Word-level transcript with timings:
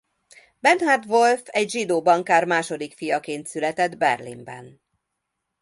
Bernhard 0.59 1.05
Wolff 1.05 1.41
egy 1.45 1.69
zsidó 1.69 2.01
bankár 2.01 2.45
második 2.45 2.93
fiaként 2.93 3.47
született 3.47 3.97
Berlinben. 3.97 4.81